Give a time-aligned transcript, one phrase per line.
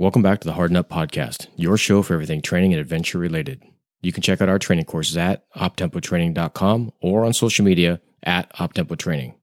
[0.00, 3.62] Welcome back to the Harden Up Podcast, your show for everything training and adventure related.
[4.00, 8.96] You can check out our training courses at optempotraining.com or on social media at optempo
[8.96, 9.34] training.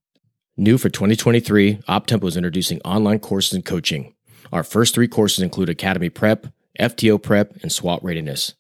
[0.58, 4.16] New for 2023, OpTempo is introducing online courses and coaching.
[4.52, 6.48] Our first three courses include Academy Prep,
[6.80, 8.56] FTO Prep, and SWAT Readiness.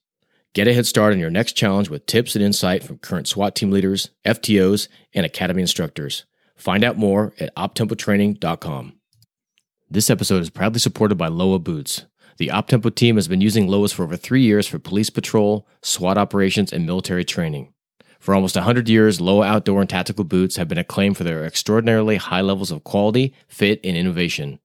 [0.54, 3.55] Get a head start on your next challenge with tips and insight from current SWAT
[3.55, 6.25] team leaders, FTOs, and Academy instructors.
[6.55, 8.96] Find out more at optempotraining.com.
[9.89, 12.07] This episode is proudly supported by Lowa Boots.
[12.39, 16.18] The OpTempo team has been using Lowas for over three years for police patrol, SWAT
[16.18, 17.71] operations, and military training.
[18.19, 22.18] For almost 100 years, Loa outdoor and tactical boots have been acclaimed for their extraordinarily
[22.18, 24.60] high levels of quality, fit, and innovation.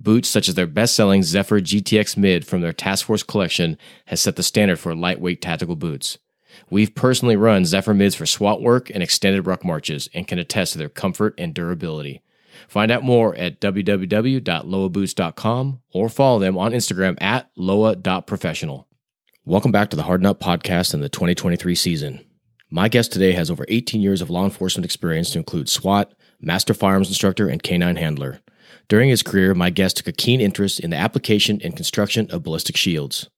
[0.00, 3.76] Boots such as their best-selling Zephyr GTX Mid from their Task Force collection
[4.06, 6.16] has set the standard for lightweight tactical boots.
[6.70, 10.72] We've personally run Zephyr Mids for SWAT work and extended ruck marches and can attest
[10.72, 12.22] to their comfort and durability.
[12.68, 18.88] Find out more at www.lowaboots.com or follow them on Instagram at lowa.professional.
[19.44, 22.24] Welcome back to the Harden Up podcast in the 2023 season.
[22.70, 26.72] My guest today has over 18 years of law enforcement experience to include SWAT, master
[26.72, 28.40] firearms instructor, and canine handler.
[28.88, 32.42] During his career, my guest took a keen interest in the application and construction of
[32.42, 33.28] ballistic shields.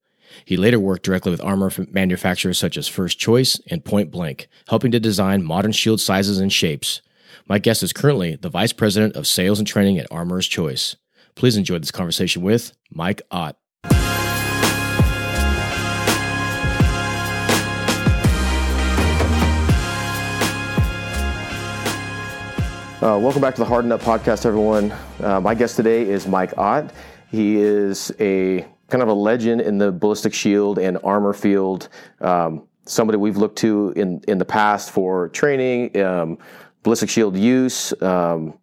[0.44, 4.90] He later worked directly with armor manufacturers such as First Choice and Point Blank, helping
[4.90, 7.02] to design modern shield sizes and shapes.
[7.46, 10.96] My guest is currently the Vice President of Sales and Training at Armourer's Choice.
[11.34, 13.58] Please enjoy this conversation with Mike Ott.
[23.02, 24.90] Uh, welcome back to the Harden Up podcast, everyone.
[25.20, 26.94] Uh, my guest today is Mike Ott.
[27.30, 31.90] He is a kind of a legend in the ballistic shield and armor field.
[32.22, 36.38] Um, somebody we've looked to in in the past for training, um,
[36.84, 38.54] ballistic shield use, um,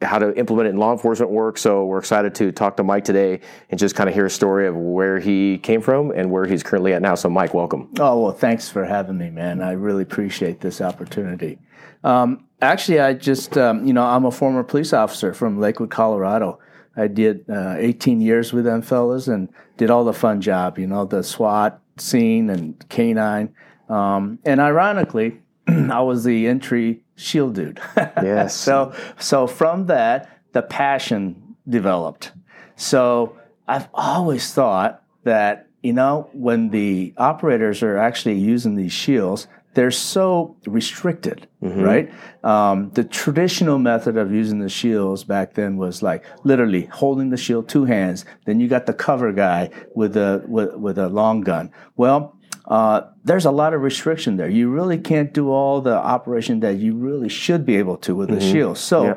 [0.00, 1.58] how to implement it in law enforcement work.
[1.58, 4.66] So we're excited to talk to Mike today and just kind of hear a story
[4.66, 7.14] of where he came from and where he's currently at now.
[7.14, 7.90] So, Mike, welcome.
[7.98, 9.60] Oh well, thanks for having me, man.
[9.60, 11.58] I really appreciate this opportunity.
[12.02, 16.58] Um, actually, I just um, you know I'm a former police officer from Lakewood, Colorado.
[16.96, 20.86] I did uh, 18 years with them fellas and did all the fun job, you
[20.86, 23.52] know, the SWAT scene and canine.
[23.88, 27.80] Um, and ironically, I was the entry shield dude.
[27.96, 28.54] yes.
[28.66, 32.32] so so from that, the passion developed.
[32.76, 33.36] So
[33.68, 39.90] I've always thought that you know when the operators are actually using these shields, they're
[39.90, 41.82] so restricted, mm-hmm.
[41.82, 42.12] right?
[42.44, 47.36] Um, the traditional method of using the shields back then was like literally holding the
[47.36, 48.24] shield two hands.
[48.44, 51.72] Then you got the cover guy with a with, with a long gun.
[51.96, 52.33] Well,
[52.66, 54.48] uh, there's a lot of restriction there.
[54.48, 58.30] You really can't do all the operation that you really should be able to with
[58.30, 58.38] mm-hmm.
[58.38, 58.78] the shield.
[58.78, 59.14] So yeah.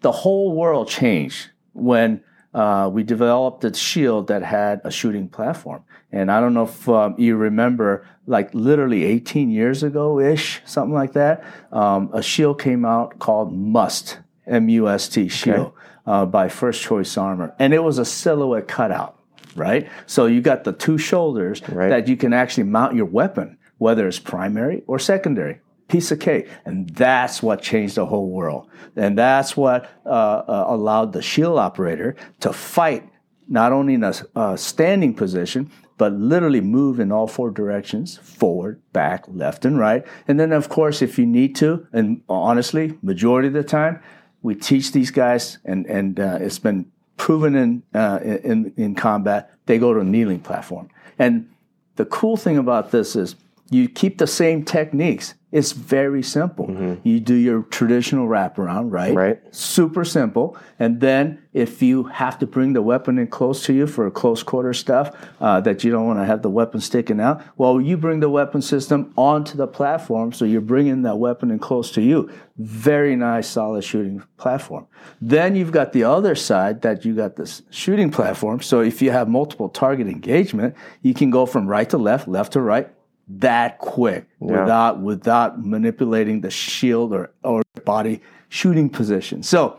[0.00, 2.22] the whole world changed when
[2.54, 5.84] uh, we developed a shield that had a shooting platform.
[6.10, 10.94] And I don't know if um, you remember, like literally 18 years ago ish, something
[10.94, 15.76] like that, um, a shield came out called Must, M U S T shield, okay.
[16.06, 17.54] uh, by First Choice Armor.
[17.58, 19.15] And it was a silhouette cutout,
[19.56, 19.88] right?
[20.06, 21.88] So you got the two shoulders right.
[21.88, 26.48] that you can actually mount your weapon, whether it's primary or secondary piece of cake.
[26.64, 28.68] And that's what changed the whole world.
[28.96, 33.08] And that's what uh, uh, allowed the shield operator to fight
[33.48, 38.80] not only in a, a standing position, but literally move in all four directions forward,
[38.92, 40.04] back, left, and right.
[40.28, 44.02] And then, of course, if you need to, and honestly, majority of the time,
[44.42, 49.50] we teach these guys, and, and uh, it's been proven in, uh, in, in combat,
[49.66, 50.88] they go to a kneeling platform.
[51.18, 51.48] And
[51.96, 53.36] the cool thing about this is
[53.70, 55.34] you keep the same techniques.
[55.56, 56.66] It's very simple.
[56.66, 57.08] Mm-hmm.
[57.08, 59.14] You do your traditional wraparound, right?
[59.14, 59.40] Right.
[59.54, 60.54] Super simple.
[60.78, 64.42] And then if you have to bring the weapon in close to you for close
[64.42, 67.96] quarter stuff uh, that you don't want to have the weapon sticking out, well, you
[67.96, 72.02] bring the weapon system onto the platform, so you're bringing that weapon in close to
[72.02, 72.30] you.
[72.58, 74.86] Very nice, solid shooting platform.
[75.22, 78.60] Then you've got the other side that you got this shooting platform.
[78.60, 82.52] So if you have multiple target engagement, you can go from right to left, left
[82.52, 82.90] to right,
[83.28, 84.60] that quick yeah.
[84.60, 89.42] without without manipulating the shield or, or body shooting position.
[89.42, 89.78] So,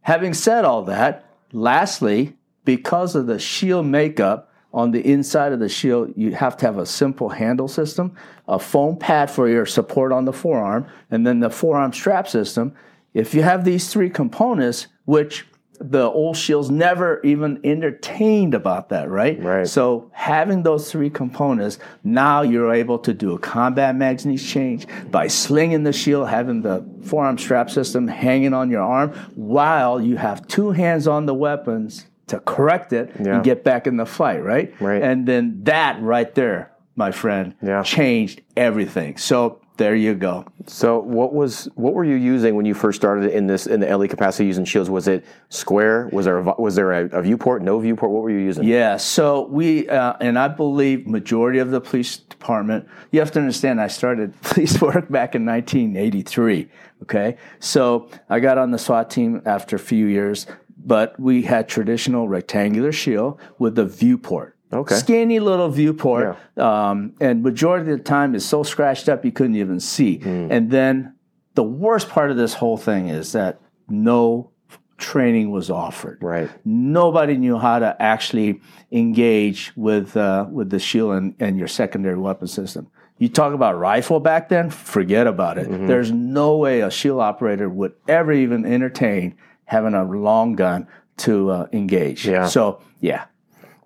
[0.00, 5.68] having said all that, lastly, because of the shield makeup on the inside of the
[5.68, 8.16] shield, you have to have a simple handle system,
[8.48, 12.74] a foam pad for your support on the forearm, and then the forearm strap system.
[13.14, 15.46] If you have these three components, which
[15.80, 19.42] the old shields never even entertained about that, right?
[19.42, 19.66] Right.
[19.66, 25.26] So having those three components, now you're able to do a combat magazine change by
[25.26, 30.46] slinging the shield, having the forearm strap system hanging on your arm, while you have
[30.46, 33.36] two hands on the weapons to correct it Yeah.
[33.36, 34.72] and get back in the fight, right?
[34.80, 35.02] Right.
[35.02, 37.82] And then that right there, my friend, Yeah.
[37.82, 39.16] changed everything.
[39.16, 40.44] So there you go.
[40.66, 43.96] So what was what were you using when you first started in this in the
[43.96, 44.90] LE capacity using shields?
[44.90, 46.08] Was it square?
[46.12, 47.62] Was there a, was there a, a viewport?
[47.62, 48.12] No viewport?
[48.12, 48.64] What were you using?
[48.64, 53.38] Yeah, so we, uh, and I believe majority of the police department, you have to
[53.38, 56.68] understand I started police work back in 1983,
[57.02, 57.38] okay?
[57.58, 60.46] So I got on the SWAT team after a few years,
[60.84, 64.51] but we had traditional rectangular shield with a viewport.
[64.72, 64.94] Okay.
[64.94, 69.56] Skinny little viewport, um, and majority of the time is so scratched up you couldn't
[69.56, 70.20] even see.
[70.24, 71.14] And then
[71.54, 74.50] the worst part of this whole thing is that no
[74.96, 76.48] training was offered Right.
[76.64, 78.60] nobody knew how to actually
[78.92, 82.86] engage with uh, with the shield and, and your secondary weapon system.
[83.18, 85.68] You talk about rifle back then, forget about it.
[85.68, 85.86] Mm-hmm.
[85.86, 90.86] There's no way a shield operator would ever even entertain having a long gun
[91.18, 92.26] to uh, engage.
[92.26, 92.46] Yeah.
[92.46, 93.24] So yeah,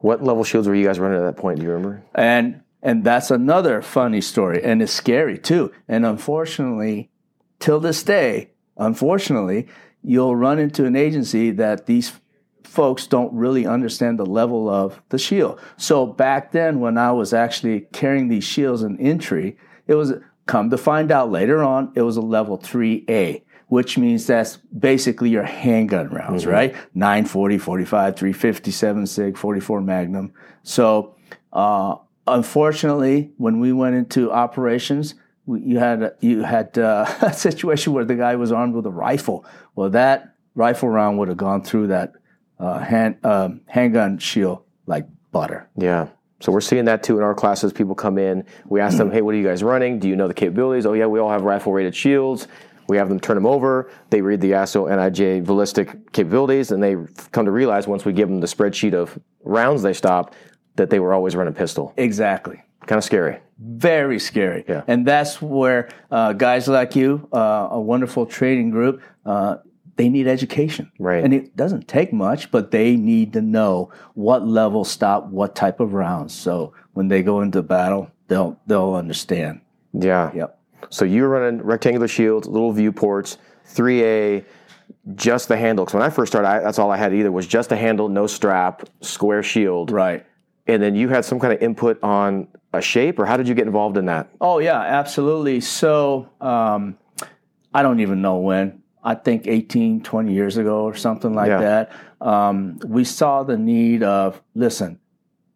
[0.06, 1.58] What level shields were you guys running at that point?
[1.58, 2.00] Do you remember?
[2.14, 5.72] and and that's another funny story, and it's scary too.
[5.88, 7.10] And unfortunately,
[7.58, 9.66] till this day, unfortunately,
[10.04, 12.12] you'll run into an agency that these
[12.62, 15.58] folks don't really understand the level of the shield.
[15.76, 19.56] So back then, when I was actually carrying these shields in entry,
[19.88, 20.12] it was
[20.46, 23.42] come to find out later on, it was a level 3A.
[23.68, 26.74] Which means that's basically your handgun rounds, right?
[26.94, 30.32] 940, 45, 350, 7 Sig, 44 Magnum.
[30.62, 31.16] So,
[31.52, 31.96] uh,
[32.26, 35.16] unfortunately, when we went into operations,
[35.46, 38.90] we, you had you had uh, a situation where the guy was armed with a
[38.90, 39.44] rifle.
[39.74, 42.12] Well, that rifle round would have gone through that
[42.58, 45.68] uh, hand um, handgun shield like butter.
[45.76, 46.08] Yeah.
[46.40, 47.72] So we're seeing that too in our classes.
[47.72, 49.98] People come in, we ask them, "Hey, what are you guys running?
[49.98, 52.48] Do you know the capabilities?" "Oh yeah, we all have rifle rated shields."
[52.88, 53.90] We have them turn them over.
[54.10, 56.96] They read the ASO NIJ ballistic capabilities, and they
[57.32, 60.34] come to realize once we give them the spreadsheet of rounds they stop,
[60.76, 61.92] that they were always running pistol.
[61.96, 62.62] Exactly.
[62.86, 63.38] Kind of scary.
[63.58, 64.64] Very scary.
[64.68, 64.82] Yeah.
[64.86, 69.56] And that's where uh, guys like you, uh, a wonderful training group, uh,
[69.96, 70.92] they need education.
[70.98, 71.24] Right.
[71.24, 75.80] And it doesn't take much, but they need to know what level stop what type
[75.80, 76.34] of rounds.
[76.34, 79.62] So when they go into battle, they'll they'll understand.
[79.92, 80.30] Yeah.
[80.34, 80.60] Yep.
[80.90, 83.38] So you were running rectangular shields, little viewports,
[83.74, 84.44] 3A,
[85.14, 85.84] just the handle.
[85.84, 88.08] Because when I first started, I, that's all I had either was just a handle,
[88.08, 89.90] no strap, square shield.
[89.90, 90.24] Right.
[90.66, 93.54] And then you had some kind of input on a shape, or how did you
[93.54, 94.28] get involved in that?
[94.40, 95.60] Oh yeah, absolutely.
[95.60, 96.98] So um,
[97.72, 98.82] I don't even know when.
[99.04, 101.60] I think 18, 20 years ago or something like Yeah.
[101.60, 101.92] that.
[102.20, 104.98] Um, we saw the need of listen.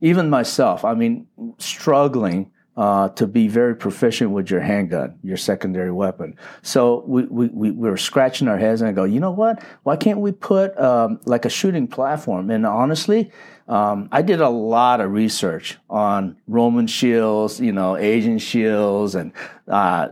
[0.00, 1.26] Even myself, I mean,
[1.58, 6.36] struggling uh, to be very proficient with your handgun, your secondary weapon.
[6.62, 9.62] So we, we, we, we were scratching our heads and I go, you know what?
[9.82, 12.50] Why can't we put um, like a shooting platform?
[12.50, 13.32] And honestly,
[13.68, 19.14] um, I did a lot of research on Roman shields, you know, Asian shields.
[19.14, 19.32] And
[19.68, 20.08] uh,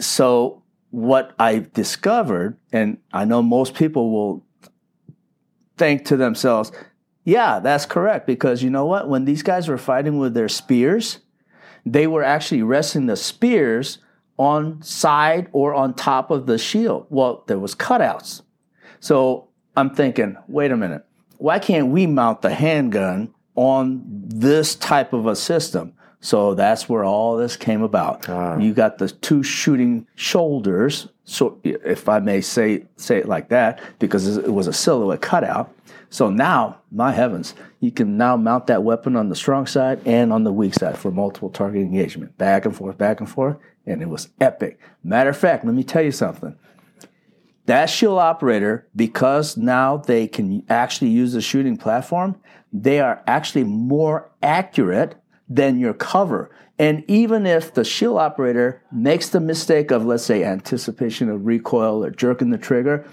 [0.00, 4.44] so what I discovered, and I know most people will
[5.76, 6.72] think to themselves,
[7.24, 8.26] yeah, that's correct.
[8.26, 9.08] Because you know what?
[9.08, 11.18] When these guys were fighting with their spears,
[11.86, 13.98] they were actually resting the spears
[14.36, 17.06] on side or on top of the shield.
[17.08, 18.42] Well, there was cutouts.
[19.00, 21.06] So I'm thinking, wait a minute,
[21.38, 25.94] why can't we mount the handgun on this type of a system?
[26.20, 28.28] So that's where all this came about.
[28.28, 28.58] Ah.
[28.58, 33.80] You got the two shooting shoulders, so if I may say say it like that,
[33.98, 35.72] because it was a silhouette cutout.
[36.08, 40.32] So now, my heavens, you can now mount that weapon on the strong side and
[40.32, 44.02] on the weak side for multiple target engagement, back and forth, back and forth, and
[44.02, 44.78] it was epic.
[45.02, 46.56] Matter of fact, let me tell you something.
[47.66, 52.40] That shield operator, because now they can actually use the shooting platform,
[52.72, 55.16] they are actually more accurate
[55.48, 56.50] than your cover.
[56.78, 62.04] And even if the shield operator makes the mistake of, let's say, anticipation of recoil
[62.04, 63.04] or jerking the trigger,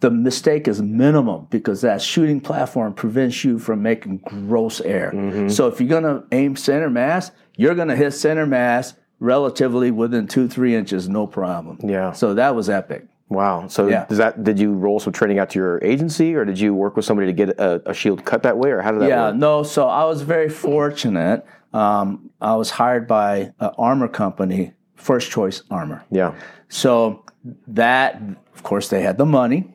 [0.00, 5.48] the mistake is minimum because that shooting platform prevents you from making gross air.
[5.48, 9.90] So if you're going to aim center mass, you're going to hit center mass relatively
[9.90, 11.78] within two, three inches, no problem.
[11.82, 12.12] Yeah.
[12.12, 13.06] So that was epic.
[13.30, 13.66] Wow.
[13.68, 14.04] So Yeah.
[14.04, 16.94] does that did you roll some training out to your agency, or did you work
[16.94, 19.26] with somebody to get a, a shield cut that way, or how did that Yeah,
[19.28, 19.36] work?
[19.36, 19.62] no.
[19.62, 21.44] So I was very fortunate.
[21.72, 26.04] Um, I was hired by an armor company, First Choice Armor.
[26.10, 26.34] Yeah.
[26.68, 27.24] So
[27.68, 28.20] that,
[28.54, 29.72] of course, they had the money.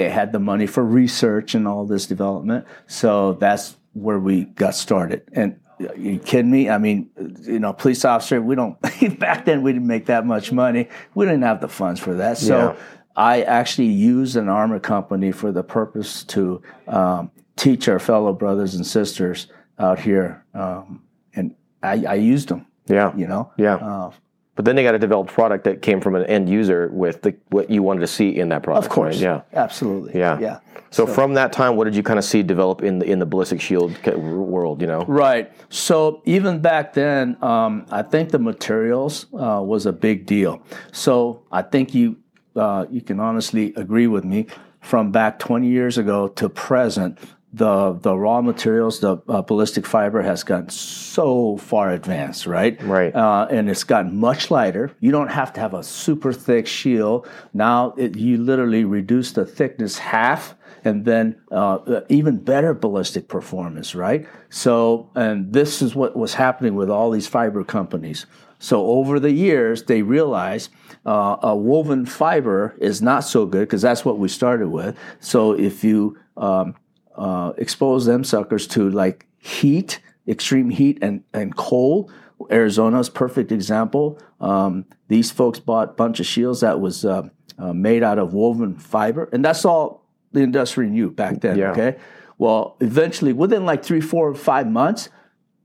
[0.00, 2.66] They had the money for research and all this development.
[2.86, 5.22] So that's where we got started.
[5.34, 6.70] And are you kidding me?
[6.70, 7.10] I mean,
[7.42, 8.80] you know, police officer, we don't,
[9.18, 10.88] back then we didn't make that much money.
[11.14, 12.38] We didn't have the funds for that.
[12.38, 12.76] So Yeah.
[13.14, 18.74] I actually used an armor company for the purpose to um, teach our fellow brothers
[18.74, 21.02] and sisters out here, um,
[21.34, 22.66] and I, I used them.
[22.86, 23.14] Yeah.
[23.14, 23.52] You know.
[23.58, 23.74] Yeah.
[23.74, 24.12] Uh,
[24.60, 27.34] But then they got to develop product that came from an end user with the,
[27.48, 28.84] what you wanted to see in that product.
[28.84, 29.14] of course.
[29.14, 29.22] right?
[29.22, 29.40] Yeah.
[29.54, 30.20] Absolutely.
[30.20, 30.38] Yeah.
[30.38, 30.60] Yeah.
[30.90, 33.24] So, from that time, what did you kind of see develop in the in the
[33.24, 34.82] ballistic shield world?
[34.82, 35.06] You know.
[35.06, 35.50] Right.
[35.70, 40.62] So even back then, um, I think the materials uh, was a big deal.
[40.92, 42.18] So I think you
[42.54, 44.46] uh, you can honestly agree with me.
[44.82, 47.18] From back 20 years ago to present,
[47.52, 52.80] the the raw materials, the uh, ballistic fiber has gotten so far advanced, right?
[52.82, 53.14] Right.
[53.14, 54.92] Uh, and it's gotten much lighter.
[55.00, 57.28] You don't have to have a super thick shield.
[57.52, 60.54] Now it, you literally reduce the thickness half,
[60.84, 64.28] and then uh, even better ballistic performance, right?
[64.48, 68.26] So, and this is what was happening with all these fiber companies.
[68.60, 70.70] So over the years, they realized
[71.06, 74.96] uh, a woven fiber is not so good because that's what we started with.
[75.18, 76.74] So if you um,
[77.16, 82.12] uh, expose them suckers to like heat, extreme heat, and and cold.
[82.50, 84.18] Arizona's perfect example.
[84.40, 88.32] Um, these folks bought a bunch of shields that was uh, uh, made out of
[88.32, 91.58] woven fiber, and that's all the industry knew back then.
[91.58, 91.72] Yeah.
[91.72, 91.98] Okay.
[92.38, 95.10] Well, eventually, within like three, four, five months,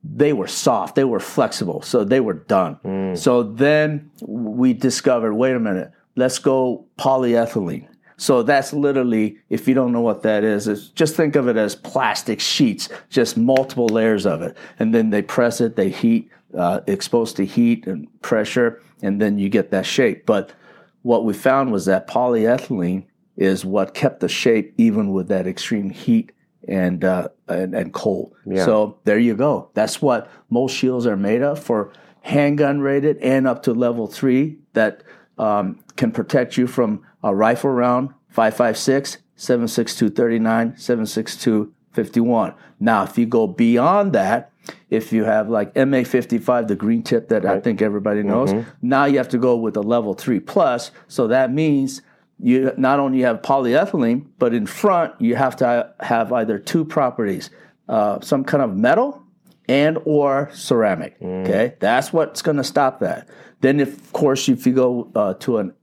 [0.04, 3.16] they were soft, they were flexible, so they were done.
[3.16, 7.88] So then we discovered, wait a minute, let's go polyethylene.
[8.18, 11.58] So that's literally, if you don't know what that is, it's just think of it
[11.58, 16.30] as plastic sheets, just multiple layers of it, and then they press it, they heat,
[16.58, 20.26] uh, exposed to heat and pressure, and then you get that shape.
[20.26, 20.54] But
[21.02, 23.06] what we found was that polyethylene
[23.36, 26.32] is what kept the shape even with that extreme heat
[26.68, 28.34] and uh, and, and cold.
[28.66, 29.70] So there you go.
[29.74, 31.92] That's what most shields are made of for
[32.22, 35.04] handgun rated and up to level three that
[35.38, 42.54] um, can protect you from a rifle round 556, 762 39, 762 51.
[42.80, 44.52] Now, if you go beyond that,
[44.90, 48.52] if you have like M855, the green tip that I think everybody knows,
[48.82, 50.92] now you have to go with a level three plus.
[51.08, 52.02] So that means
[52.40, 57.50] you not only have polyethylene, but in front you have to have either two properties:
[57.90, 59.24] uh, some kind of metal
[59.68, 61.16] and or ceramic.
[61.22, 63.30] Okay, that's what's going to stop that.
[63.62, 65.74] Then, if, of course, if you go uh, to an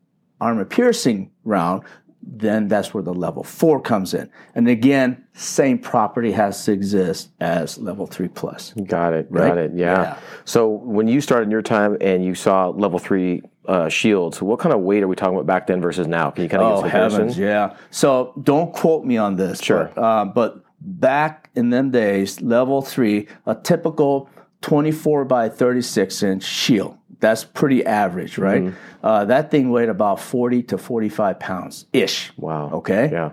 [0.40, 1.82] armor piercing round,
[2.22, 4.30] then that's where the level four comes in.
[4.54, 8.72] And again, same property has to exist as level three plus.
[8.74, 9.32] Got it.
[9.32, 9.72] Got it.
[9.74, 10.02] Yeah.
[10.02, 10.18] Yeah.
[10.44, 14.60] So when you started in your time and you saw level three uh, shields, what
[14.60, 16.30] kind of weight are we talking about back then versus now?
[16.30, 17.76] Can you kind of Oh give us a heavens, yeah.
[17.90, 19.60] So don't quote me on this.
[19.60, 19.90] Sure.
[19.94, 24.30] But, uh, but back in them days, level three, a typical
[24.60, 26.96] 24 by 36 inch shield.
[27.20, 28.62] That's pretty average, right?
[28.62, 28.76] Mm-hmm.
[29.02, 32.32] Uh, that thing weighed about 40 to 45 pounds ish.
[32.36, 32.70] Wow.
[32.72, 33.10] Okay.
[33.10, 33.32] Yeah.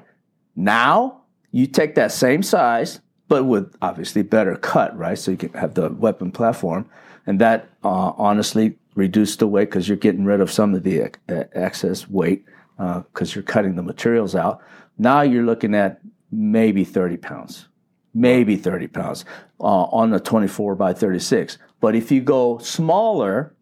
[0.56, 1.22] Now
[1.52, 5.18] you take that same size, but with obviously better cut, right?
[5.18, 6.90] So you can have the weapon platform,
[7.28, 11.02] and that uh, honestly reduced the weight because you're getting rid of some of the
[11.02, 12.46] ex- uh, excess weight
[12.78, 14.62] because you're cutting the materials out.
[14.98, 17.68] Now you're looking at maybe 30 pounds,
[18.14, 19.26] maybe 30 pounds
[19.60, 21.58] uh, on a 24 by 36.
[21.80, 23.54] But if you go smaller,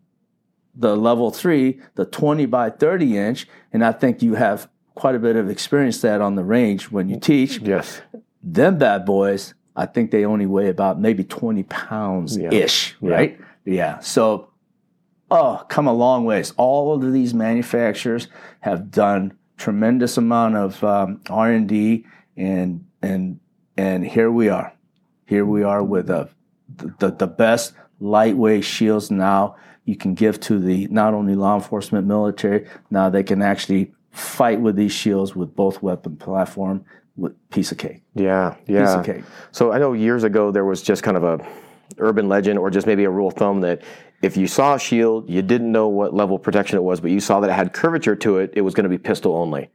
[0.78, 5.20] the level three, the 20 by 30 inch, and I think you have quite a
[5.20, 7.60] bit of experience that on the range when you teach.
[7.60, 8.02] Yes.
[8.44, 13.40] Them bad boys, I think they only weigh about maybe 20 pounds ish, right?
[13.66, 14.00] Yeah.
[14.00, 14.50] So,
[15.30, 16.54] oh, come a long ways.
[16.58, 18.28] All of these manufacturers
[18.62, 22.06] have done tremendous amount of um, R and D,
[22.36, 23.40] and and
[23.76, 24.74] and here we are.
[25.26, 26.30] Here we are with a,
[26.76, 32.06] the the best lightweight shields now you can give to the not only law enforcement
[32.06, 36.84] military now they can actually fight with these shields with both weapon platform
[37.16, 38.52] with piece of cake Yeah.
[38.66, 39.00] piece Yeah.
[39.00, 41.40] of cake So I know years ago there was just kind of a
[41.98, 43.82] urban legend or just maybe a rule of thumb that
[44.22, 47.12] if you saw a shield, you didn't know what level of protection it was, but
[47.12, 49.70] you saw that it had curvature to it, it was going to be pistol only.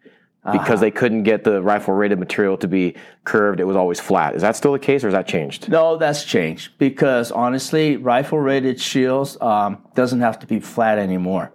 [0.50, 4.34] Because they couldn't get the rifle rated material to be curved, it was always flat.
[4.34, 5.68] Is that still the case or has that changed?
[5.68, 11.52] No, that's changed because honestly, rifle rated shields um, doesn't have to be flat anymore.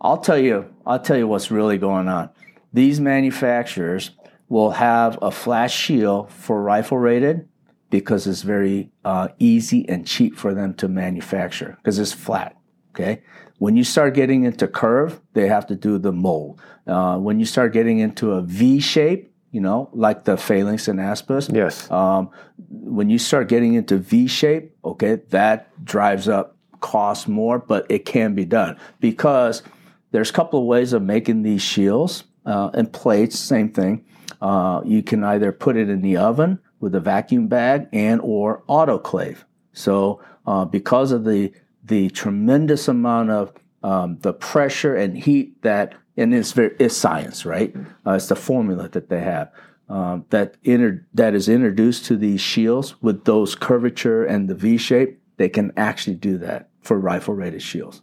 [0.00, 2.30] I'll tell you, I'll tell you what's really going on.
[2.72, 4.10] These manufacturers
[4.48, 7.48] will have a flat shield for rifle rated
[7.90, 12.56] because it's very uh, easy and cheap for them to manufacture because it's flat.
[12.90, 13.22] Okay.
[13.64, 16.60] When you start getting into curve, they have to do the mold.
[16.86, 20.98] Uh, when you start getting into a V shape, you know, like the phalanx and
[21.00, 21.90] aspis, Yes.
[21.90, 22.28] um,
[22.68, 28.04] when you start getting into V shape, okay, that drives up cost more, but it
[28.04, 29.62] can be done because
[30.10, 33.38] there's a couple of ways of making these shields uh, and plates.
[33.38, 34.04] Same thing.
[34.42, 38.62] Uh, you can either put it in the oven with a vacuum bag and or
[38.68, 39.38] autoclave.
[39.72, 41.50] So uh, because of the
[41.84, 47.44] the tremendous amount of um, the pressure and heat that and it's very it's science,
[47.44, 47.74] right?
[48.06, 49.52] Uh, it's the formula that they have
[49.88, 54.76] um, that inter, that is introduced to these shields with those curvature and the V
[54.78, 55.20] shape.
[55.36, 58.02] They can actually do that for rifle rated shields.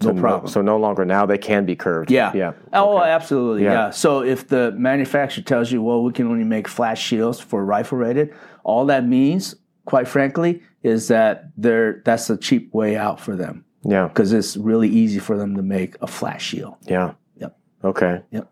[0.00, 0.44] No so problem.
[0.44, 2.10] No, so no longer now they can be curved.
[2.10, 2.32] Yeah.
[2.34, 2.52] Yeah.
[2.72, 3.10] Oh, Okay.
[3.10, 3.64] absolutely.
[3.64, 3.72] Yeah.
[3.72, 3.90] Yeah.
[3.90, 7.98] So if the manufacturer tells you, well, we can only make flat shields for rifle
[7.98, 13.36] rated, all that means, quite frankly, is that they're that's a cheap way out for
[13.36, 14.08] them Yeah.
[14.08, 16.74] because it's really easy for them to make a flat shield.
[16.82, 17.12] Yeah.
[17.36, 17.56] Yep.
[17.84, 18.22] Okay.
[18.30, 18.48] Yep.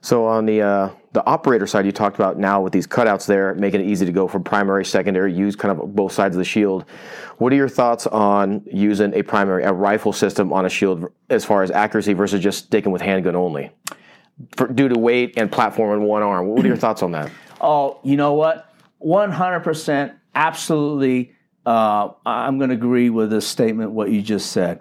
[0.00, 3.54] So on the uh, the operator side, you talked about now with these cutouts there,
[3.54, 6.44] making it easy to go from primary, secondary, use kind of both sides of the
[6.44, 6.84] shield.
[7.38, 11.42] What are your thoughts on using a primary, a rifle system on a shield as
[11.44, 13.70] far as accuracy versus just sticking with handgun only,
[14.56, 16.48] For, due to weight and platform in one arm?
[16.48, 17.30] What are your thoughts on that?
[17.62, 18.74] Oh, you know what?
[19.02, 21.32] 100% absolutely.
[21.66, 24.80] Uh, I'm going to agree with the statement, what you just said.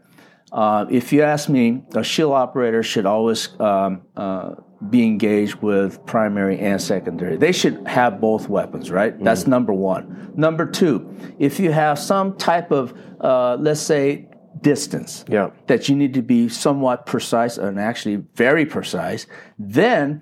[0.52, 4.56] Uh, if you ask me, a shield operator should always um, uh,
[4.90, 7.38] be engaged with primary and secondary.
[7.38, 9.18] They should have both weapons, right?
[9.24, 10.32] That's number one.
[10.36, 14.28] Number two, if you have some type of, uh, let's say,
[14.62, 15.50] distance, Yeah.
[15.68, 19.26] that you need to be somewhat precise and actually very precise,
[19.58, 20.22] then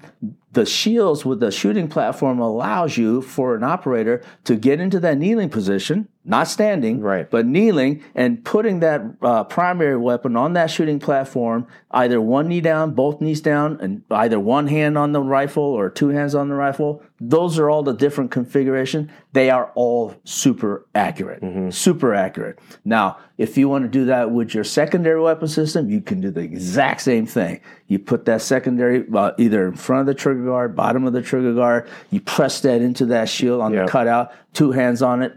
[0.51, 5.17] the shields with the shooting platform allows you for an operator to get into that
[5.17, 7.29] kneeling position, not standing, Right.
[7.29, 12.61] but kneeling and putting that uh, primary weapon on that shooting platform, either one knee
[12.61, 16.47] down, both knees down, and either one hand on the rifle or two hands on
[16.49, 17.01] the rifle.
[17.19, 19.11] Those are all the different configuration.
[19.33, 22.59] They are all super accurate, super accurate.
[22.85, 26.29] Now, if you want to do that with your secondary weapon system, you can do
[26.31, 27.61] the exact same thing.
[27.87, 31.21] You put that secondary uh, either in front of the trigger guard, bottom of the
[31.21, 31.87] trigger guard.
[32.11, 33.85] You press that into that shield on Yep.
[33.85, 35.33] the cutout, two hands on it.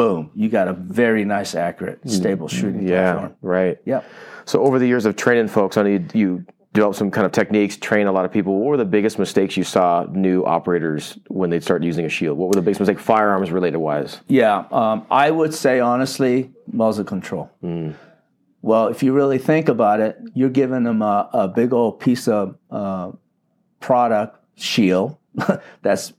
[0.00, 0.30] Boom!
[0.34, 3.12] You got a very nice, accurate, stable shooting Yeah.
[3.12, 3.36] platform.
[3.42, 3.78] Right.
[3.84, 4.04] Yep.
[4.46, 7.32] So over the years of training folks, I know you, you developed some kind of
[7.32, 8.54] techniques, train a lot of people.
[8.58, 12.38] What were the biggest mistakes you saw new operators when they'd start using a shield?
[12.38, 14.20] What were the biggest mistakes, firearms related wise?
[14.26, 17.50] Yeah, um, I would say honestly, muzzle control.
[18.62, 22.26] Well, if you really think about it, you're giving them a, a big old piece
[22.26, 23.12] of uh,
[23.80, 25.18] product shield
[25.82, 26.14] that's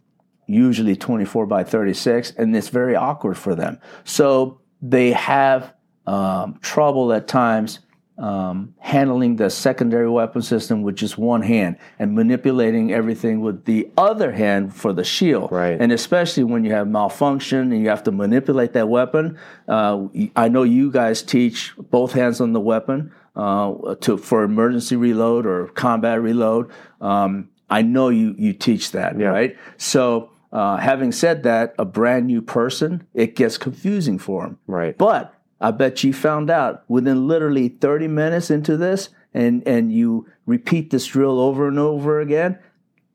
[0.54, 3.80] usually 24 by 36, and it's very awkward for them.
[4.04, 5.74] So they have
[6.08, 7.80] um, trouble at times
[8.18, 13.90] um, handling the secondary weapon system with just one hand and manipulating everything with the
[13.98, 15.52] other hand for the shield.
[15.52, 15.80] Right.
[15.82, 19.40] And especially when you have malfunction and you have to manipulate that weapon.
[19.68, 24.96] Uh, I know you guys teach both hands on the weapon uh, to for emergency
[24.98, 26.70] reload or combat reload.
[27.00, 29.28] Um, I know you you teach that, Yeah.
[29.30, 29.58] right?
[29.78, 30.31] So.
[30.52, 34.58] Uh, having said that, a brand new person, it gets confusing for them.
[34.68, 34.98] Right.
[34.98, 40.28] But I bet you found out within literally 30 minutes into this, and, and you
[40.46, 42.60] repeat this drill over and over again,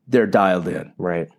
[0.07, 1.29] they're dialed in, Right.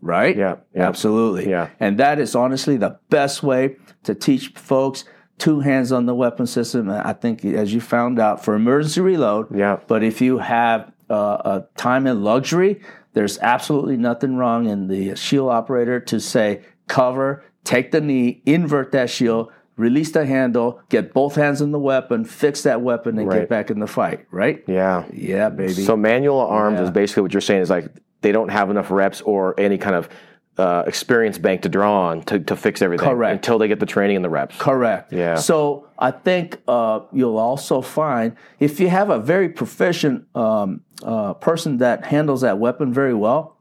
[0.00, 0.36] right?
[0.36, 0.56] Yeah.
[0.74, 0.86] Yeah.
[0.86, 1.48] Absolutely.
[1.50, 1.70] Yeah.
[1.80, 5.04] And that is honestly the best way to teach folks
[5.38, 6.88] two hands on the weapon system.
[6.90, 9.56] I think, as you found out, for emergency reload.
[9.56, 9.78] Yeah.
[9.88, 12.80] But if you have uh, a time and luxury,
[13.18, 18.92] there's absolutely nothing wrong in the shield operator to say cover, take the knee, invert
[18.92, 23.26] that shield, release the handle, get both hands on the weapon, fix that weapon, and
[23.26, 23.40] Right.
[23.40, 24.20] get back in the fight.
[24.30, 24.62] Right?
[24.68, 25.02] Yeah.
[25.12, 25.72] Yeah, baby.
[25.72, 26.84] So manual arms Yeah.
[26.84, 27.88] is basically what you're saying is like
[28.20, 30.08] they don't have enough reps or any kind of
[30.58, 33.32] uh, experience bank to draw on to, to fix everything Correct.
[33.32, 34.56] until they get the training and the reps.
[34.58, 35.12] Correct.
[35.12, 35.36] Yeah.
[35.36, 41.34] So I think uh, you'll also find if you have a very proficient um, uh,
[41.34, 43.56] person that handles that weapon very well,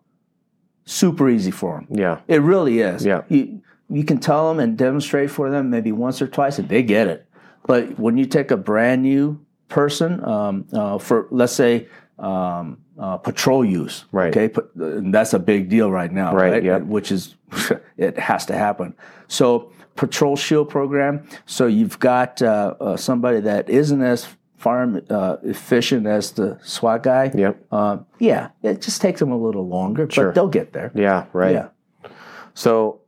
[0.85, 1.87] super easy for them.
[1.97, 2.21] Yeah.
[2.27, 3.05] It really is.
[3.05, 3.21] Yeah.
[3.29, 6.83] You you can tell them and demonstrate for them maybe once or twice, and they
[6.83, 7.25] get it.
[7.65, 11.87] But when you take a brand new person um, uh, for let's say
[12.19, 14.29] um, uh, patrol use, Right.
[14.35, 16.63] Okay, but and that's a big deal right now, Right, right?
[16.63, 16.81] yep.
[16.83, 17.35] Which is
[17.97, 18.95] it has to happen.
[19.27, 21.27] So patrol shield program.
[21.45, 24.27] So you've got uh, uh, somebody that isn't as
[24.57, 27.31] farm uh, efficient as the SWAT guy.
[27.35, 27.65] Yep.
[27.71, 30.25] Uh, yeah, it just takes them a little longer, Sure.
[30.27, 30.91] but they'll get there.
[30.95, 31.25] Yeah.
[31.33, 31.53] Right.
[31.53, 31.67] Yeah.
[32.55, 33.01] So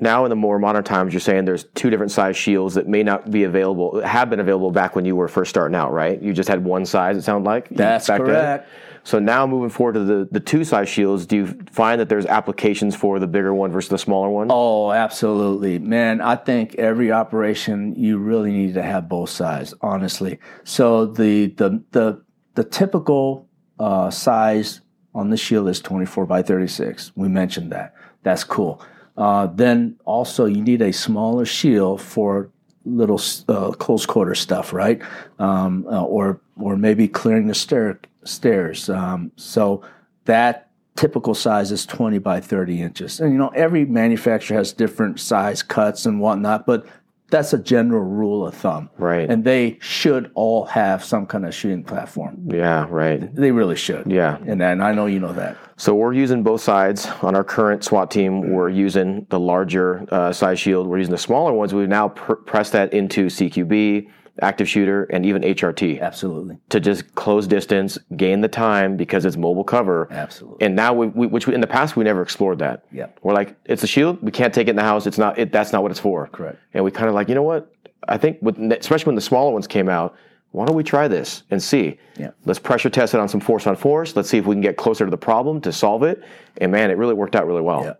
[0.00, 3.02] now in the more modern times, you're saying there's two different size shields that may
[3.02, 6.20] not be available, have been available back when you were first starting out, right?
[6.22, 7.68] You just had one size, it sounded like.
[7.70, 8.26] That's back then?
[8.26, 8.68] correct.
[9.04, 12.26] So now moving forward to the, the two size shields, do you find that there's
[12.26, 14.48] applications for the bigger one versus the smaller one?
[14.50, 15.78] Oh, absolutely.
[15.78, 20.38] Man, I think every operation you really need to have both sides, honestly.
[20.64, 22.22] So the the the
[22.54, 24.82] the typical uh, size
[25.14, 27.12] on the shield is 24 by 36.
[27.16, 27.94] We mentioned that.
[28.24, 28.82] That's cool.
[29.18, 32.48] Uh, then also you need a smaller shield for
[32.84, 35.02] little uh, close quarter stuff, right?
[35.40, 38.88] Um, uh, or or maybe clearing the stair stairs.
[38.88, 39.82] Um, so
[40.26, 43.20] that typical size is 20 by 30 inches.
[43.20, 46.86] And you know, every manufacturer has different size cuts and whatnot, but
[47.30, 48.90] that's a general rule of thumb.
[48.96, 49.28] Right.
[49.30, 52.48] And they should all have some kind of shooting platform.
[52.50, 53.34] Yeah, right.
[53.34, 54.10] They really should.
[54.10, 54.38] Yeah.
[54.46, 55.56] And, and I know you know that.
[55.76, 58.50] So we're using both sides on our current SWAT team.
[58.50, 60.88] We're using the larger uh, size shield.
[60.88, 61.74] We're using the smaller ones.
[61.74, 64.10] We've now pr- pressed that into CQB,
[64.40, 66.58] active shooter, and even HRT Absolutely.
[66.68, 70.08] to just close distance, gain the time because it's mobile cover.
[70.10, 70.64] Absolutely.
[70.64, 72.84] And now, we, we, which we, in the past we never explored that.
[72.92, 73.06] Yeah.
[73.22, 74.22] We're like, it's a shield.
[74.22, 75.06] We can't take it in the house.
[75.06, 75.38] It's not.
[75.38, 76.28] It, that's not what it's for.
[76.28, 76.58] Correct.
[76.74, 77.72] And we kind of like, you know what?
[78.06, 80.16] I think, with, especially when the smaller ones came out,
[80.52, 81.98] why don't we try this and see?
[82.16, 82.30] Yeah.
[82.46, 84.16] Let's pressure test it on some force on force.
[84.16, 86.22] Let's see if we can get closer to the problem to solve it.
[86.58, 87.84] And man, it really worked out really well.
[87.84, 87.94] Yeah.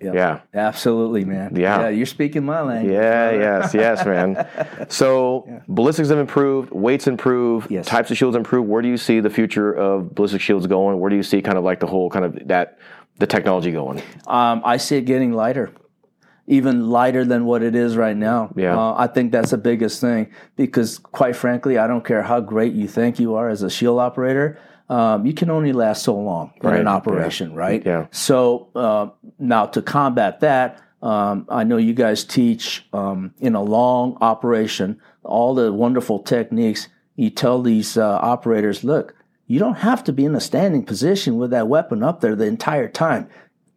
[0.00, 0.14] Yep.
[0.14, 0.40] Yeah.
[0.52, 1.54] Absolutely, man.
[1.56, 1.80] Yeah.
[1.82, 1.88] yeah.
[1.88, 2.92] you're speaking my language.
[2.92, 4.46] Yeah, yes, yes, man.
[4.90, 7.86] So ballistics have improved, weights improved, Yes.
[7.86, 8.68] types of shields improved.
[8.68, 11.00] Where do you see the future of ballistic shields going?
[11.00, 12.78] Where do you see kind of like the whole kind of that
[13.18, 14.02] the technology going?
[14.26, 15.70] Um, I see it getting lighter,
[16.46, 18.52] even lighter than what it is right now.
[18.56, 18.76] Yeah.
[18.78, 22.74] Uh, I think that's the biggest thing because, quite frankly, I don't care how great
[22.74, 24.58] you think you are as a shield operator.
[24.88, 26.74] Um, you can only last so long Right.
[26.74, 26.94] in an Yeah.
[26.94, 27.82] operation, right?
[27.84, 28.06] Yeah.
[28.10, 33.62] So uh, now to combat that, um, I know you guys teach um, in a
[33.62, 36.88] long operation all the wonderful techniques.
[37.16, 39.14] You tell these uh, operators, look,
[39.46, 42.46] you don't have to be in a standing position with that weapon up there the
[42.46, 43.28] entire time.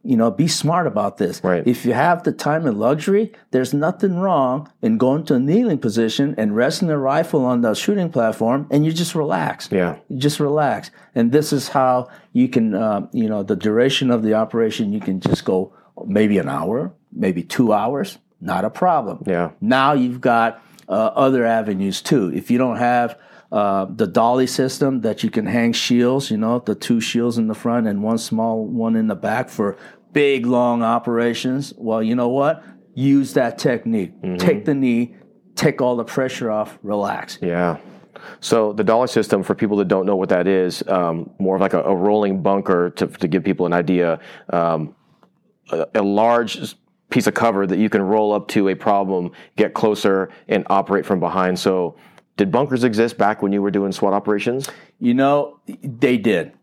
[0.03, 1.43] You know, be smart about this.
[1.43, 1.67] Right.
[1.67, 5.79] If you have the time and luxury, there's nothing wrong in going to a kneeling
[5.79, 9.97] position and resting the rifle on the shooting platform, and you just relax Yeah.
[10.15, 10.91] just relax.
[11.13, 15.01] And this is how you can, uh, you know, the duration of the operation, you
[15.01, 15.73] can just go
[16.05, 19.23] maybe an hour, maybe two hours, not a problem.
[19.25, 19.49] Yeah.
[19.59, 22.31] Now you've got uh, other avenues too.
[22.33, 23.17] If you don't have
[23.51, 27.47] uh, the dolly system that you can hang shields, you know, the two shields in
[27.47, 29.77] the front and one small one in the back for
[30.11, 32.63] big, long operations, well, you know what?
[32.93, 34.11] Use that technique.
[34.37, 35.15] Take the knee,
[35.55, 37.37] take all the pressure off, relax.
[37.41, 37.77] Yeah.
[38.39, 41.61] So the dolly system, for people that don't know what that is, um, more of
[41.61, 44.19] like a, a rolling bunker to, to give people an idea.
[44.49, 44.95] Um,
[45.71, 46.75] a, a large
[47.09, 51.05] piece of cover that you can roll up to a problem, get closer, and operate
[51.05, 51.59] from behind.
[51.59, 51.95] So,
[52.37, 54.69] did bunkers exist back when you were doing SWAT operations?
[54.99, 56.53] You know, they did.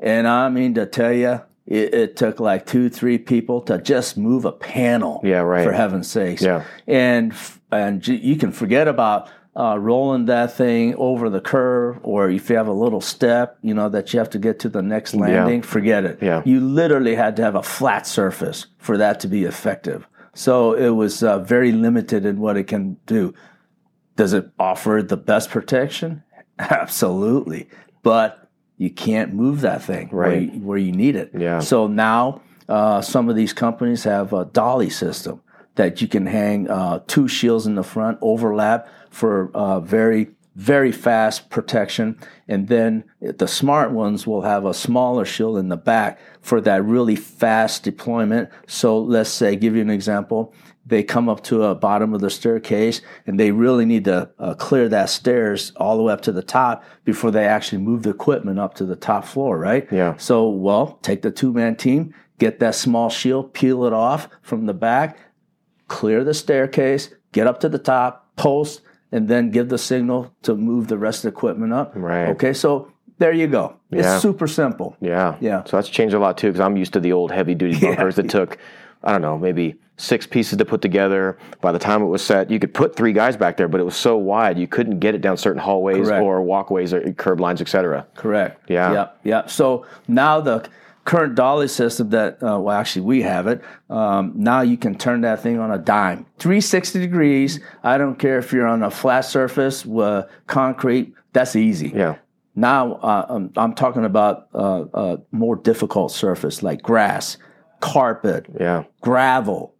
[0.00, 4.18] And I mean to tell you, it, it took like two, three people to just
[4.18, 5.20] move a panel.
[5.24, 5.64] Yeah, right.
[5.64, 6.42] For heaven's sakes.
[6.42, 6.64] Yeah.
[6.86, 7.32] And
[7.70, 12.56] and you can forget about uh, rolling that thing over the curve, or if you
[12.56, 15.62] have a little step, you know that you have to get to the next landing.
[15.62, 16.18] Forget it.
[16.20, 16.42] Yeah.
[16.44, 20.06] You literally had to have a flat surface for that to be effective.
[20.34, 23.32] So it was uh, very limited in what it can do.
[24.16, 26.22] Does it offer the best protection?
[26.58, 27.68] Absolutely.
[28.02, 30.52] But you can't move that thing where, Right.
[30.52, 31.30] you, where you need it.
[31.36, 31.60] Yeah.
[31.60, 35.40] So now uh, some of these companies have a dolly system
[35.76, 40.92] that you can hang uh, two shields in the front, overlap for uh, very, very
[40.92, 42.16] fast protection.
[42.46, 46.84] And then the smart ones will have a smaller shield in the back for that
[46.84, 48.50] really fast deployment.
[48.68, 50.54] So let's say, give you an example
[50.86, 54.54] they come up to a bottom of the staircase and they really need to uh,
[54.54, 58.10] clear that stairs all the way up to the top before they actually move the
[58.10, 59.86] equipment up to the top floor, right?
[59.90, 60.16] Yeah.
[60.18, 64.66] So, well, take the two man team, get that small shield, peel it off from
[64.66, 65.18] the back,
[65.88, 70.54] clear the staircase, get up to the top, post, and then give the signal to
[70.54, 71.92] move the rest of the equipment up.
[71.94, 72.28] Right.
[72.30, 73.76] Okay, so there you go.
[73.90, 74.18] It's Yeah.
[74.18, 74.96] super simple.
[75.00, 75.36] Yeah.
[75.40, 75.62] Yeah.
[75.64, 78.16] So that's changed a lot too, because I'm used to the old heavy duty bunkers
[78.16, 78.58] that took,
[79.04, 81.38] I don't know, maybe six pieces to put together.
[81.60, 83.84] By the time it was set, you could put three guys back there, but it
[83.84, 86.22] was so wide you couldn't get it down certain hallways Correct.
[86.22, 88.06] or walkways or curb lines, etc.
[88.14, 88.68] Correct.
[88.68, 88.92] Yeah.
[88.92, 89.20] Yep.
[89.24, 89.50] Yep.
[89.50, 90.68] So now the
[91.04, 93.62] current dolly system that, uh, well, actually we have it.
[93.90, 97.60] Um, now you can turn that thing on a dime, 360 degrees.
[97.82, 101.14] I don't care if you're on a flat surface, uh, concrete.
[101.32, 101.92] That's easy.
[101.94, 102.16] Yeah.
[102.56, 107.36] Now uh, I'm, I'm talking about uh, a more difficult surface like grass,
[107.84, 108.84] carpet, Yeah.
[109.02, 109.74] gravel,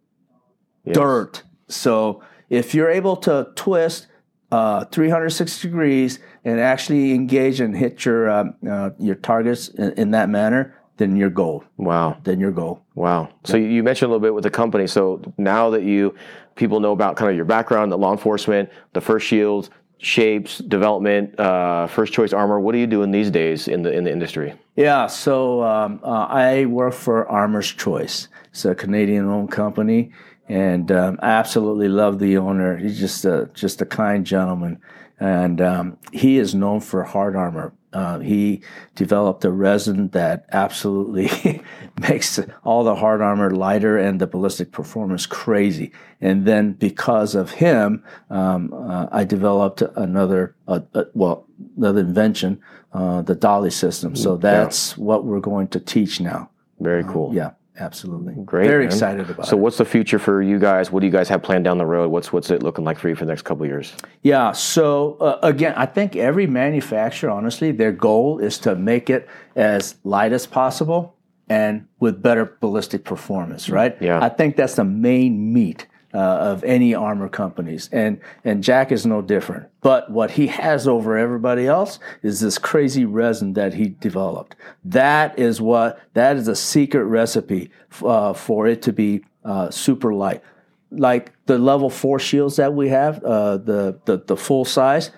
[0.83, 0.95] Yes.
[0.95, 1.43] dirt.
[1.67, 4.07] So if you're able to twist
[4.51, 10.11] uh, 360 degrees and actually engage and hit your um, uh, your targets in, in
[10.11, 11.63] that manner, then your goal.
[11.77, 12.17] Wow.
[12.23, 12.81] Then your goal.
[12.93, 13.29] Wow.
[13.43, 14.85] So you mentioned a little bit with the company.
[14.87, 16.13] So now that you
[16.55, 19.69] people know about kind of your background, the law enforcement, the first shield,
[20.05, 22.59] shapes, development, uh, first choice armor.
[22.59, 24.53] What are you doing these days in the in the industry?
[24.75, 28.27] Yeah, so um, uh, I work for Armourer's Choice.
[28.51, 30.11] It's a Canadian-owned company,
[30.47, 32.77] and um, I absolutely love the owner.
[32.77, 34.79] He's just a just a kind gentleman,
[35.19, 37.73] and um, he is known for hard armor.
[37.95, 38.61] Uh, he
[38.95, 41.61] developed a resin that absolutely
[42.09, 45.93] makes all the hard armor lighter and the ballistic performance crazy.
[46.19, 50.81] And then because of him, um, uh, I developed another, uh,
[51.13, 52.59] well, another invention,
[52.91, 54.17] uh, the dolly system.
[54.17, 55.03] So that's yeah.
[55.05, 56.49] what we're going to teach now.
[56.81, 57.33] Very cool.
[57.33, 57.51] yeah.
[57.77, 58.33] Absolutely.
[58.45, 58.67] Great.
[58.67, 58.93] Very man.
[58.93, 59.49] excited about so it.
[59.49, 60.91] So what's the future for you guys?
[60.91, 62.09] What do you guys have planned down the road?
[62.09, 63.93] What's what's it looking like for you for the next couple years?
[64.23, 64.53] Yeah.
[64.53, 69.95] So uh, again, I think every manufacturer, honestly, their goal is to make it as
[70.03, 71.15] light as possible
[71.49, 73.97] and with better ballistic performance, right?
[74.01, 74.23] Yeah.
[74.23, 79.05] I think that's the main meat uh, of any armor companies, and and Jack is
[79.05, 79.67] no different.
[79.81, 84.55] But what he has over everybody else is this crazy resin that he developed.
[84.85, 87.69] That is what that is a secret recipe
[88.01, 90.41] uh, for it to be uh, super light.
[90.89, 95.11] Like the level four shields that we have, uh, the, the the full size,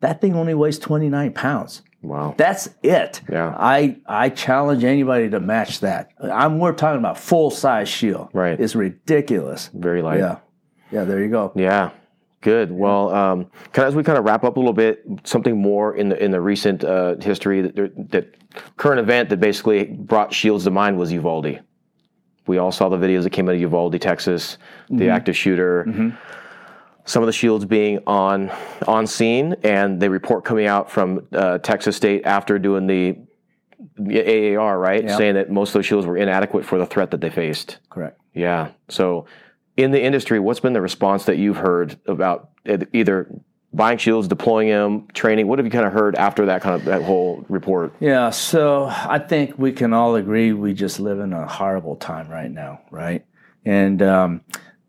[0.00, 1.82] that thing only weighs twenty nine pounds.
[2.02, 2.34] Wow.
[2.36, 3.20] That's it.
[3.28, 3.54] Yeah.
[3.58, 6.12] I I challenge anybody to match that.
[6.20, 8.30] I'm we're talking about full size shield.
[8.32, 8.58] Right.
[8.58, 9.70] It's ridiculous.
[9.74, 10.20] Very light.
[10.20, 10.38] Yeah.
[10.90, 11.52] Yeah, there you go.
[11.54, 11.90] Yeah.
[12.40, 12.72] Good.
[12.72, 15.94] Well, um, kind of, as we kind of wrap up a little bit, something more
[15.94, 18.34] in the in the recent uh, history that, that
[18.78, 21.60] current event that basically brought shields to mind was Uvalde.
[22.46, 24.56] We all saw the videos that came out of Uvalde, Texas,
[24.88, 25.10] the mm-hmm.
[25.10, 25.84] active shooter.
[25.86, 26.16] Mm-hmm
[27.04, 28.50] some of the shields being on
[28.86, 33.16] on scene, and the report coming out from uh, Texas State after doing the,
[33.98, 35.16] AAR, right, yep.
[35.16, 37.78] saying that most of those shields were inadequate for the threat that they faced.
[37.88, 38.20] Correct.
[38.34, 38.70] Yeah.
[38.88, 39.26] So,
[39.76, 42.50] in the industry, what's been the response that you've heard about
[42.92, 43.28] either
[43.72, 45.46] buying shields, deploying them, training?
[45.46, 47.94] What have you kind of heard after that kind of that whole report?
[48.00, 48.30] Yeah.
[48.30, 52.50] So I think we can all agree we just live in a horrible time right
[52.50, 53.24] now, right?
[53.64, 54.40] And um,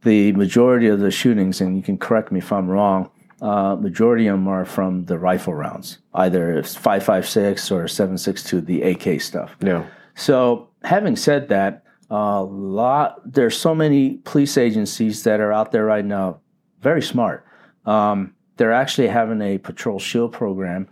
[0.03, 3.09] the majority of the shootings, and you can correct me if I'm wrong,
[3.41, 8.81] uh, majority of them are from the rifle rounds, either it's 5.56 or 7.62, the
[8.83, 9.55] AK stuff.
[9.61, 9.85] Yeah.
[10.15, 15.85] So having said that, a lot there's so many police agencies that are out there
[15.85, 16.41] right now,
[16.81, 17.45] very smart.
[17.85, 20.87] Um, they're actually having a patrol shield program,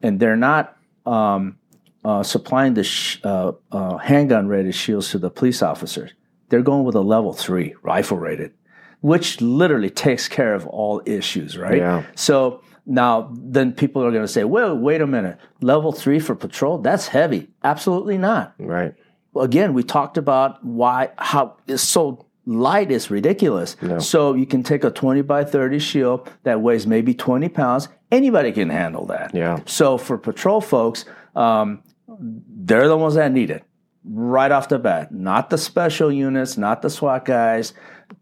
[0.00, 1.58] and they're not um,
[2.04, 6.12] uh, supplying the sh- uh, uh handgun rated shields to the police officers
[6.52, 8.52] they're going with a level three rifle rated,
[9.00, 11.78] which literally takes care of all issues, right?
[11.78, 12.04] Yeah.
[12.14, 16.34] So now then people are going to say, well, wait a minute, level three for
[16.34, 17.48] patrol, that's heavy.
[17.64, 18.52] Absolutely not.
[18.58, 18.92] Right.
[19.34, 23.80] Again, we talked about why, how it's so light is ridiculous.
[23.80, 23.98] No.
[23.98, 27.88] So you can take a 20 by 30 shield that weighs maybe 20 pounds.
[28.10, 29.34] Anybody can handle that.
[29.34, 29.60] Yeah.
[29.64, 33.64] So for patrol folks, um, they're the ones that need it
[34.04, 35.12] right off the bat.
[35.12, 37.74] Not the special units, not the SWAT guys,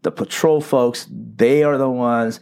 [0.03, 1.07] the patrol folks.
[1.11, 2.41] They are the ones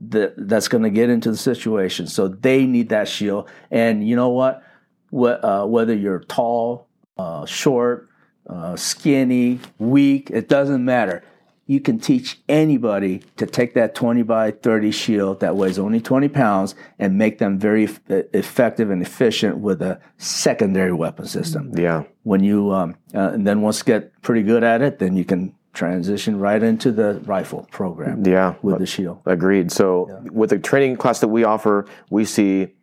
[0.00, 2.06] that that's going to get into the situation.
[2.06, 3.48] So they need that shield.
[3.70, 4.62] And you know what?
[5.10, 8.08] what uh, whether you're tall, uh, short,
[8.48, 11.22] uh, skinny, weak, it doesn't matter
[11.70, 16.26] you can teach anybody to take that 20 by 30 shield that weighs only 20
[16.26, 21.70] pounds and make them very effective and efficient with a secondary weapon system.
[21.78, 22.02] Yeah.
[22.24, 25.24] When you, um, uh, and then once you get pretty good at it, then you
[25.24, 28.26] can transition right into the rifle program.
[28.26, 28.56] Yeah.
[28.62, 29.20] With the shield.
[29.24, 29.70] Agreed.
[29.70, 30.30] So yeah.
[30.32, 32.74] with the training class that we offer, we see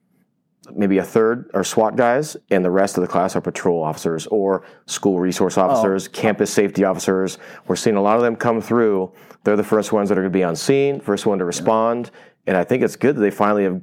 [0.76, 4.28] maybe a third are SWAT guys, and the rest of the class are patrol officers
[4.28, 5.64] or school resource oh.
[5.64, 6.12] officers, oh.
[6.12, 7.38] campus safety officers.
[7.68, 9.12] We're seeing a lot of them come through.
[9.44, 12.12] They're the first ones that are going to be on scene, first one to respond,
[12.14, 12.22] yeah.
[12.48, 13.82] and I think it's good that they finally have,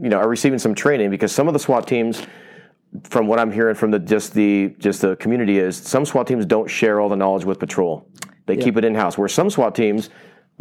[0.00, 2.22] you know, are receiving some training because some of the SWAT teams.
[3.04, 6.44] From what I'm hearing from the just the just the community is some SWAT teams
[6.44, 8.06] don't share all the knowledge with patrol.
[8.44, 8.64] They yeah.
[8.64, 9.16] keep it in house.
[9.16, 10.10] Where some SWAT teams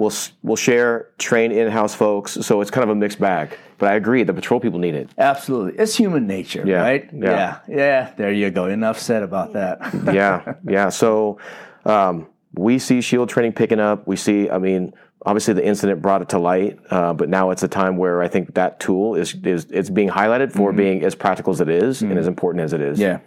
[0.01, 2.33] will we'll share, train in-house folks.
[2.33, 3.57] So it's kind of a mixed bag.
[3.77, 5.09] But I agree, the patrol people need it.
[5.17, 6.81] Absolutely, it's human nature, yeah.
[6.81, 7.09] right?
[7.13, 7.59] Yeah.
[7.67, 8.13] yeah, yeah.
[8.17, 8.65] There you go.
[8.65, 9.79] Enough said about that.
[10.13, 10.89] yeah, yeah.
[10.89, 11.39] So
[11.85, 14.07] um, we see shield training picking up.
[14.07, 14.93] We see, I mean.
[15.23, 18.27] Obviously, the incident brought it to light, uh, but now it's a time where I
[18.27, 20.77] think that tool is is it's being highlighted for mm-hmm.
[20.77, 22.09] being as practical as it is mm-hmm.
[22.09, 22.97] and as important as it is.
[22.97, 23.19] Yeah,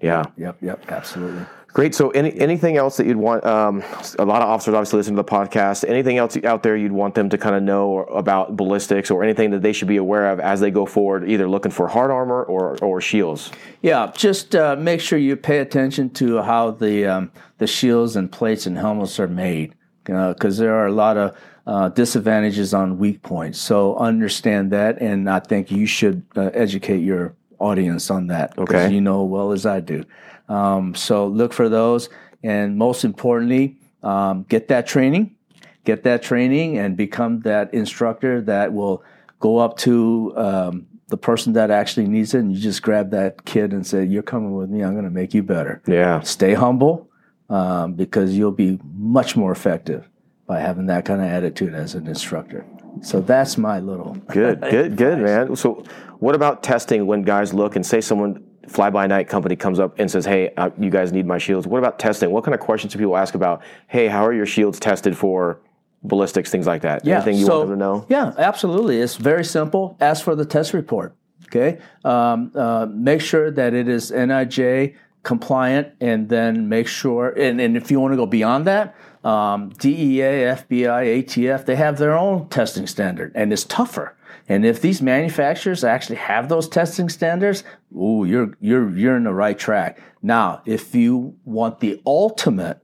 [0.00, 1.44] yeah, yep, yep, absolutely.
[1.72, 1.94] Great.
[1.94, 3.44] So, any, anything else that you'd want?
[3.44, 3.84] Um,
[4.18, 5.88] a lot of officers obviously listen to the podcast.
[5.88, 9.50] Anything else out there you'd want them to kind of know about ballistics, or anything
[9.50, 12.42] that they should be aware of as they go forward, either looking for hard armor
[12.42, 13.52] or or shields?
[13.82, 18.30] Yeah, just uh, make sure you pay attention to how the um, the shields and
[18.30, 19.74] plates and helmets are made.
[20.04, 23.60] because there are a lot of uh, disadvantages on weak points.
[23.60, 28.58] So understand that, and I think you should uh, educate your audience on that.
[28.58, 28.92] Okay.
[28.92, 30.02] you know well as I do.
[30.50, 32.08] Um, so look for those,
[32.42, 35.36] and most importantly, um, get that training,
[35.84, 39.04] get that training, and become that instructor that will
[39.38, 43.44] go up to um, the person that actually needs it, and you just grab that
[43.44, 44.82] kid and say, "You're coming with me.
[44.82, 46.20] I'm going to make you better." Yeah.
[46.20, 47.08] Stay humble,
[47.48, 50.08] um, because you'll be much more effective
[50.48, 52.66] by having that kind of attitude as an instructor.
[53.02, 55.54] So that's my little Good, good, good, man.
[55.54, 55.84] So,
[56.18, 59.98] what about testing when guys look and say someone fly by night company comes up
[59.98, 62.30] and says, "Hey, uh, you guys need my shields." What about testing?
[62.30, 63.62] What kind of questions do people ask about?
[63.88, 65.58] Hey, how are your shields tested for
[66.02, 67.04] ballistics, things like that?
[67.04, 67.16] Yeah.
[67.16, 68.06] Anything you so- want them to know?
[68.08, 69.00] Yeah, absolutely.
[69.00, 69.96] It's very simple.
[70.00, 71.14] Ask for the test report.
[71.46, 77.30] Okay, um, uh, make sure that it is NIJ compliant, and then make sure.
[77.30, 81.98] And, and if you want to go beyond that, um, DEA, FBI, ATF, they have
[81.98, 84.14] their own testing standard, and it's tougher.
[84.50, 87.62] And if these manufacturers actually have those testing standards,
[87.94, 90.00] ooh, you're you're you're in the right track.
[90.22, 92.80] Now, if you want the ultimate,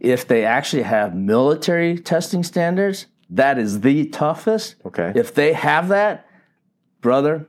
[0.00, 4.76] if they actually have military testing standards, that is the toughest.
[4.86, 5.12] Okay.
[5.14, 6.26] If they have that,
[7.02, 7.46] brother,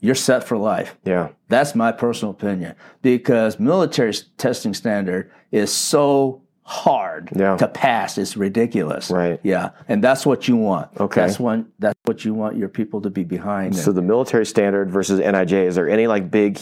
[0.00, 0.98] you're set for life.
[1.04, 1.28] Yeah.
[1.48, 7.56] That's my personal opinion because military testing standard is so hard Yeah.
[7.58, 8.16] to pass.
[8.16, 9.10] is ridiculous.
[9.10, 9.38] Right.
[9.42, 10.88] Yeah, and that's what you want.
[10.98, 11.20] Okay.
[11.20, 11.66] That's one.
[11.78, 13.76] That's what you want your people to be behind.
[13.76, 15.52] So the military standard versus NIJ.
[15.66, 16.58] Is there any like big,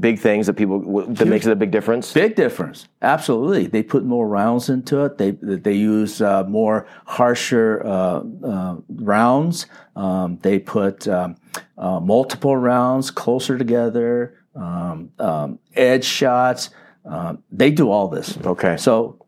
[0.00, 2.12] big things that people that makes it a big difference?
[2.12, 2.88] Big difference.
[3.02, 3.66] Absolutely.
[3.66, 5.18] They put more rounds into it.
[5.18, 9.66] They they use uh, more harsher uh, uh, rounds.
[9.94, 11.36] Um, they put um,
[11.78, 14.34] uh, multiple rounds closer together.
[14.56, 16.70] Um, um, edge shots.
[17.06, 18.36] Um, they do all this.
[18.44, 18.76] Okay.
[18.76, 19.24] So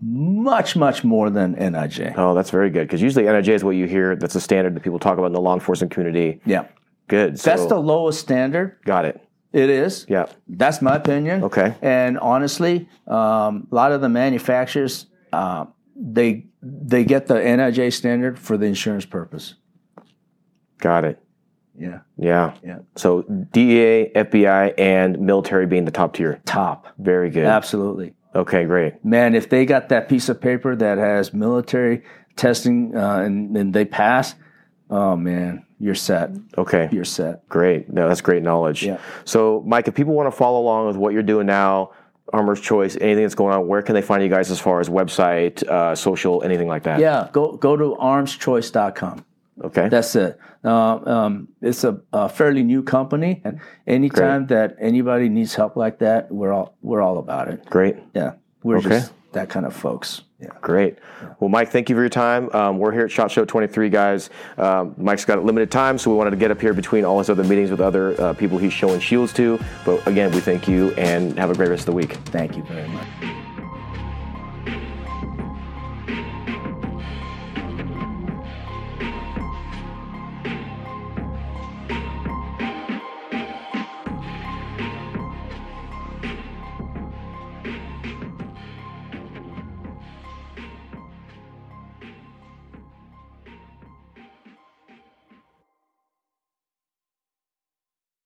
[0.00, 2.14] much much more than NIJ.
[2.16, 4.16] Oh, that's very good because usually NIJ is what you hear.
[4.16, 6.40] That's a standard that people talk about in the law enforcement community.
[6.44, 6.66] Yeah.
[7.08, 7.36] Good.
[7.38, 8.78] That's the lowest standard.
[8.84, 9.22] got it.
[9.52, 10.04] It is.
[10.08, 10.26] Yeah.
[10.46, 11.44] That's my opinion.
[11.44, 11.74] Okay.
[11.80, 18.38] And honestly, um, a lot of the manufacturers uh, they they get the NIJ standard
[18.38, 19.54] for the insurance purpose.
[20.78, 21.22] Got it.
[21.78, 22.00] Yeah.
[22.16, 22.54] Yeah.
[22.64, 22.78] Yeah.
[22.96, 26.40] So DEA, FBI, and military being the top tier.
[26.44, 26.88] Top.
[26.98, 27.46] Very good.
[27.46, 28.14] Absolutely.
[28.34, 29.04] Okay, great.
[29.04, 32.02] Man, if they got that piece of paper that has military
[32.36, 34.34] testing uh, and, and they pass,
[34.90, 36.30] oh man, you're set.
[36.56, 37.48] Okay, You're set.
[37.48, 37.88] great.
[37.92, 38.82] No, that's great knowledge.
[38.82, 38.98] Yeah.
[39.24, 41.92] So, Mike, if people want to follow along with what you're doing now,
[42.32, 44.88] Armourer's Choice, anything that's going on, where can they find you guys as far as
[44.88, 47.00] website, uh, social, anything like that?
[47.00, 47.28] Yeah.
[47.32, 49.24] Go go to armourerschoice.com.
[49.64, 49.88] Okay.
[49.88, 50.38] That's it.
[50.64, 55.98] Uh, um, it's a, a fairly new company, and anytime that anybody needs help like
[55.98, 57.64] that, we're all we're all about it.
[57.66, 57.96] great.
[58.14, 58.88] Yeah, we're Okay.
[58.90, 60.22] just that kind of folks.
[60.40, 60.50] Yeah.
[60.60, 60.98] Great.
[61.40, 62.48] Well, Mike, thank you for your time.
[62.54, 64.30] Um, we're here at SHOT Show 23, guys.
[64.56, 67.28] Um, Mike's got limited time, so we wanted to get up here between all his
[67.28, 69.58] other meetings with other uh, people he's showing shields to.
[69.84, 72.12] But again, we thank you and have a great rest of the week.
[72.26, 73.06] Thank you very much.